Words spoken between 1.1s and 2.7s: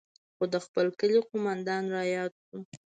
قومندان راياد سو.